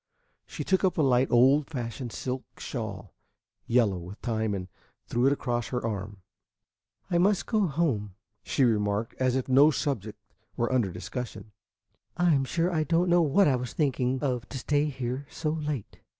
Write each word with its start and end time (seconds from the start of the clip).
She 0.47 0.63
took 0.63 0.83
up 0.83 0.97
a 0.97 1.03
light 1.03 1.29
old 1.29 1.67
fashioned 1.69 2.11
silk 2.11 2.59
shawl, 2.59 3.13
yellow 3.67 3.99
with 3.99 4.19
time, 4.23 4.55
and 4.55 4.67
threw 5.05 5.27
it 5.27 5.31
across 5.31 5.67
her 5.67 5.85
arm. 5.85 6.23
"I 7.11 7.19
must 7.19 7.45
go 7.45 7.67
home," 7.67 8.15
she 8.41 8.63
remarked, 8.63 9.13
as 9.19 9.35
if 9.35 9.47
no 9.47 9.69
subject 9.69 10.17
were 10.57 10.73
under 10.73 10.91
discussion. 10.91 11.51
"I 12.17 12.33
am 12.33 12.45
sure 12.45 12.73
I 12.73 12.83
don't 12.83 13.09
know 13.09 13.21
what 13.21 13.47
I 13.47 13.55
was 13.55 13.73
thinking 13.73 14.17
of 14.23 14.49
to 14.49 14.57
stay 14.57 14.85
here 14.85 15.27
so 15.29 15.51
late." 15.51 15.99